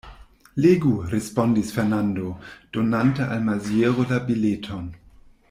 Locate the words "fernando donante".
1.75-3.29